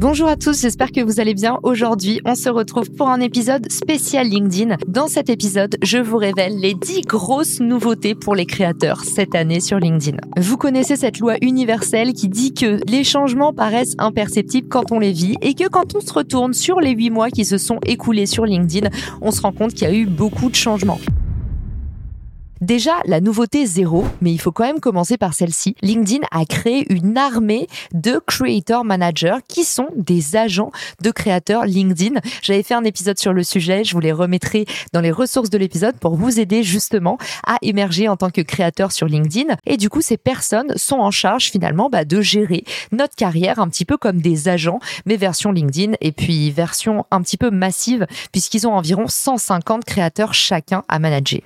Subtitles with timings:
[0.00, 1.58] Bonjour à tous, j'espère que vous allez bien.
[1.64, 4.76] Aujourd'hui, on se retrouve pour un épisode spécial LinkedIn.
[4.86, 9.58] Dans cet épisode, je vous révèle les 10 grosses nouveautés pour les créateurs cette année
[9.58, 10.18] sur LinkedIn.
[10.36, 15.10] Vous connaissez cette loi universelle qui dit que les changements paraissent imperceptibles quand on les
[15.10, 18.26] vit et que quand on se retourne sur les 8 mois qui se sont écoulés
[18.26, 21.00] sur LinkedIn, on se rend compte qu'il y a eu beaucoup de changements.
[22.60, 25.76] Déjà, la nouveauté zéro, mais il faut quand même commencer par celle-ci.
[25.82, 32.20] LinkedIn a créé une armée de creator managers qui sont des agents de créateurs LinkedIn.
[32.42, 35.58] J'avais fait un épisode sur le sujet, je vous les remettrai dans les ressources de
[35.58, 39.54] l'épisode pour vous aider justement à émerger en tant que créateur sur LinkedIn.
[39.66, 43.68] Et du coup, ces personnes sont en charge finalement bah, de gérer notre carrière un
[43.68, 48.06] petit peu comme des agents, mais version LinkedIn et puis version un petit peu massive
[48.32, 51.40] puisqu'ils ont environ 150 créateurs chacun à manager.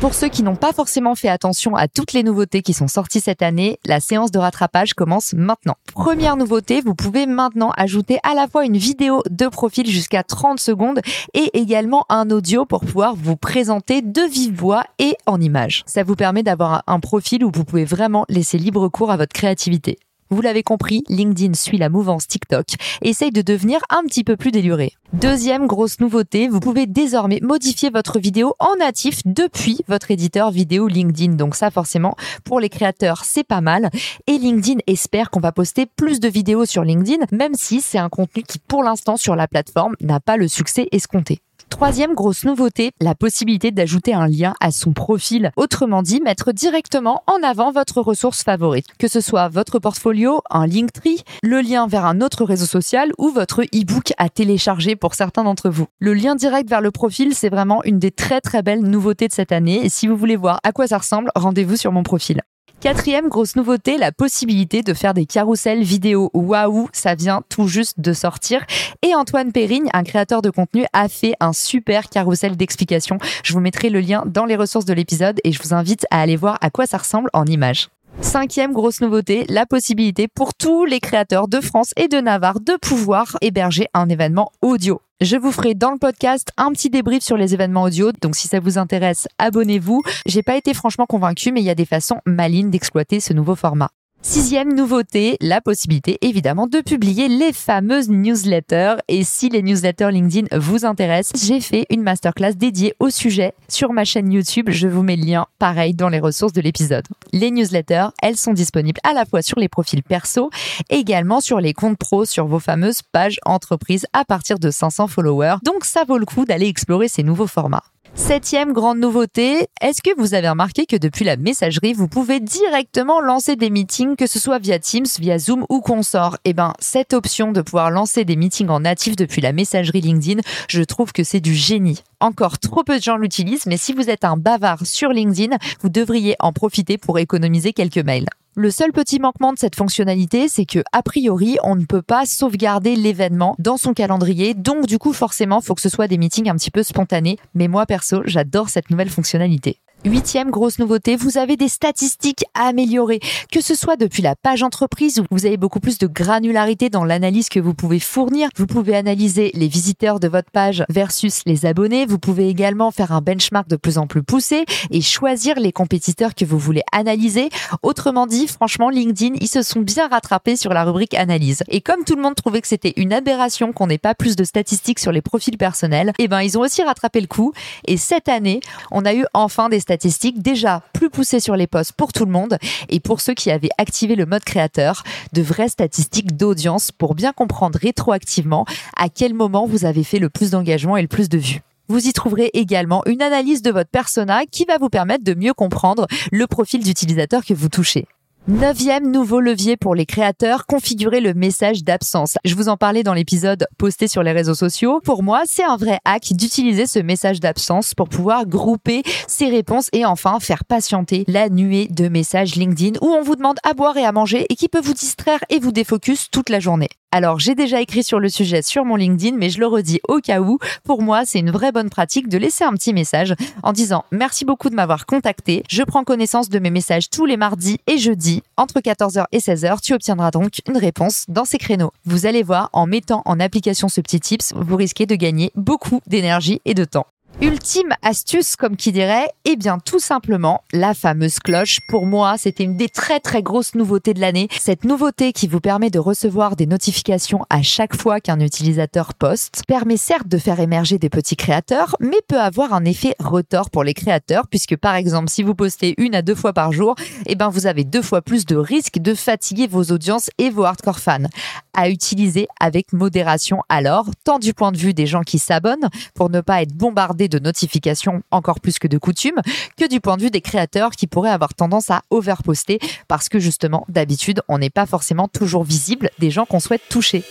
[0.00, 3.20] Pour ceux qui n'ont pas forcément fait attention à toutes les nouveautés qui sont sorties
[3.20, 5.76] cette année, la séance de rattrapage commence maintenant.
[5.94, 10.60] Première nouveauté, vous pouvez maintenant ajouter à la fois une vidéo de profil jusqu'à 30
[10.60, 11.00] secondes
[11.32, 15.84] et également un audio pour pouvoir vous présenter de vive voix et en images.
[15.86, 19.32] Ça vous permet d'avoir un profil où vous pouvez vraiment laisser libre cours à votre
[19.32, 19.98] créativité.
[20.30, 22.66] Vous l'avez compris, LinkedIn suit la mouvance TikTok
[23.02, 24.92] et essaye de devenir un petit peu plus déluré.
[25.12, 30.88] Deuxième grosse nouveauté, vous pouvez désormais modifier votre vidéo en natif depuis votre éditeur vidéo
[30.88, 31.34] LinkedIn.
[31.34, 33.90] Donc ça forcément, pour les créateurs, c'est pas mal.
[34.26, 38.08] Et LinkedIn espère qu'on va poster plus de vidéos sur LinkedIn, même si c'est un
[38.08, 41.40] contenu qui pour l'instant sur la plateforme n'a pas le succès escompté.
[41.70, 45.50] Troisième grosse nouveauté, la possibilité d'ajouter un lien à son profil.
[45.56, 48.86] Autrement dit, mettre directement en avant votre ressource favorite.
[48.98, 53.30] Que ce soit votre portfolio, un Linktree, le lien vers un autre réseau social ou
[53.30, 55.86] votre e-book à télécharger pour certains d'entre vous.
[55.98, 59.32] Le lien direct vers le profil, c'est vraiment une des très très belles nouveautés de
[59.32, 59.84] cette année.
[59.84, 62.42] Et si vous voulez voir à quoi ça ressemble, rendez-vous sur mon profil.
[62.84, 66.30] Quatrième grosse nouveauté, la possibilité de faire des carousels vidéo.
[66.34, 68.66] Waouh, ça vient tout juste de sortir.
[69.00, 73.16] Et Antoine Perrigne, un créateur de contenu, a fait un super carrousel d'explications.
[73.42, 76.20] Je vous mettrai le lien dans les ressources de l'épisode et je vous invite à
[76.20, 77.88] aller voir à quoi ça ressemble en images.
[78.20, 82.76] Cinquième grosse nouveauté, la possibilité pour tous les créateurs de France et de Navarre de
[82.80, 85.00] pouvoir héberger un événement audio.
[85.20, 88.10] Je vous ferai dans le podcast un petit débrief sur les événements audio.
[88.20, 90.02] Donc si ça vous intéresse, abonnez-vous.
[90.26, 93.54] J'ai pas été franchement convaincue, mais il y a des façons malines d'exploiter ce nouveau
[93.54, 93.90] format.
[94.26, 98.94] Sixième nouveauté, la possibilité évidemment de publier les fameuses newsletters.
[99.06, 103.92] Et si les newsletters LinkedIn vous intéressent, j'ai fait une masterclass dédiée au sujet sur
[103.92, 104.70] ma chaîne YouTube.
[104.70, 107.04] Je vous mets le lien pareil dans les ressources de l'épisode.
[107.32, 110.48] Les newsletters, elles sont disponibles à la fois sur les profils perso,
[110.88, 115.56] également sur les comptes pro, sur vos fameuses pages entreprises à partir de 500 followers.
[115.62, 117.84] Donc ça vaut le coup d'aller explorer ces nouveaux formats.
[118.16, 123.20] Septième grande nouveauté, est-ce que vous avez remarqué que depuis la messagerie, vous pouvez directement
[123.20, 126.38] lancer des meetings, que ce soit via Teams, via Zoom ou consort?
[126.44, 130.40] Eh ben, cette option de pouvoir lancer des meetings en natif depuis la messagerie LinkedIn,
[130.68, 132.02] je trouve que c'est du génie.
[132.20, 135.88] Encore trop peu de gens l'utilisent, mais si vous êtes un bavard sur LinkedIn, vous
[135.88, 138.28] devriez en profiter pour économiser quelques mails.
[138.56, 142.24] Le seul petit manquement de cette fonctionnalité, c'est que a priori, on ne peut pas
[142.24, 144.54] sauvegarder l'événement dans son calendrier.
[144.54, 147.36] Donc du coup, forcément, faut que ce soit des meetings un petit peu spontanés.
[147.54, 149.80] Mais moi perso, j'adore cette nouvelle fonctionnalité.
[150.06, 153.20] Huitième grosse nouveauté, vous avez des statistiques à améliorer,
[153.50, 157.04] que ce soit depuis la page entreprise où vous avez beaucoup plus de granularité dans
[157.04, 158.50] l'analyse que vous pouvez fournir.
[158.58, 162.04] Vous pouvez analyser les visiteurs de votre page versus les abonnés.
[162.04, 166.34] Vous pouvez également faire un benchmark de plus en plus poussé et choisir les compétiteurs
[166.34, 167.48] que vous voulez analyser.
[167.82, 171.62] Autrement dit, franchement, LinkedIn, ils se sont bien rattrapés sur la rubrique analyse.
[171.68, 174.44] Et comme tout le monde trouvait que c'était une aberration qu'on n'ait pas plus de
[174.44, 177.54] statistiques sur les profils personnels, eh ben, ils ont aussi rattrapé le coup.
[177.86, 181.68] Et cette année, on a eu enfin des statistiques statistiques déjà plus poussées sur les
[181.68, 182.58] posts pour tout le monde
[182.88, 187.32] et pour ceux qui avaient activé le mode créateur, de vraies statistiques d'audience pour bien
[187.32, 191.38] comprendre rétroactivement à quel moment vous avez fait le plus d'engagement et le plus de
[191.38, 191.60] vues.
[191.86, 195.54] Vous y trouverez également une analyse de votre persona qui va vous permettre de mieux
[195.54, 198.06] comprendre le profil d'utilisateur que vous touchez.
[198.46, 202.36] Neuvième nouveau levier pour les créateurs, configurer le message d'absence.
[202.44, 205.00] Je vous en parlais dans l'épisode posté sur les réseaux sociaux.
[205.02, 209.88] Pour moi, c'est un vrai hack d'utiliser ce message d'absence pour pouvoir grouper ses réponses
[209.94, 213.96] et enfin faire patienter la nuée de messages LinkedIn où on vous demande à boire
[213.96, 216.90] et à manger et qui peut vous distraire et vous défocus toute la journée.
[217.14, 220.18] Alors, j'ai déjà écrit sur le sujet sur mon LinkedIn, mais je le redis au
[220.18, 220.58] cas où.
[220.82, 224.44] Pour moi, c'est une vraie bonne pratique de laisser un petit message en disant merci
[224.44, 225.62] beaucoup de m'avoir contacté.
[225.70, 229.80] Je prends connaissance de mes messages tous les mardis et jeudis entre 14h et 16h.
[229.80, 231.92] Tu obtiendras donc une réponse dans ces créneaux.
[232.04, 236.00] Vous allez voir, en mettant en application ce petit tips, vous risquez de gagner beaucoup
[236.08, 237.06] d'énergie et de temps.
[237.44, 241.80] Ultime astuce, comme qui dirait, eh bien tout simplement la fameuse cloche.
[241.90, 244.48] Pour moi, c'était une des très très grosses nouveautés de l'année.
[244.58, 249.62] Cette nouveauté qui vous permet de recevoir des notifications à chaque fois qu'un utilisateur poste
[249.68, 253.84] permet certes de faire émerger des petits créateurs, mais peut avoir un effet retort pour
[253.84, 256.94] les créateurs, puisque par exemple si vous postez une à deux fois par jour,
[257.26, 260.64] eh ben vous avez deux fois plus de risques de fatiguer vos audiences et vos
[260.64, 261.28] hardcore fans.
[261.74, 266.30] À utiliser avec modération alors, tant du point de vue des gens qui s'abonnent pour
[266.30, 269.40] ne pas être bombardés de notifications encore plus que de coutume,
[269.76, 272.78] que du point de vue des créateurs qui pourraient avoir tendance à overposter
[273.08, 277.24] parce que justement, d'habitude, on n'est pas forcément toujours visible des gens qu'on souhaite toucher.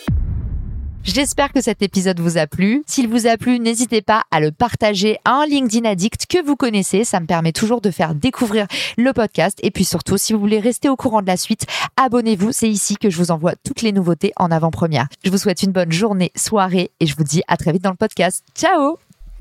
[1.03, 2.81] J'espère que cet épisode vous a plu.
[2.87, 6.55] S'il vous a plu, n'hésitez pas à le partager à un LinkedIn addict que vous
[6.55, 7.03] connaissez.
[7.03, 8.67] Ça me permet toujours de faire découvrir
[8.97, 9.59] le podcast.
[9.63, 11.65] Et puis surtout, si vous voulez rester au courant de la suite,
[11.97, 12.53] abonnez-vous.
[12.53, 15.07] C'est ici que je vous envoie toutes les nouveautés en avant-première.
[15.25, 17.91] Je vous souhaite une bonne journée, soirée et je vous dis à très vite dans
[17.91, 18.41] le podcast.
[18.55, 18.97] Ciao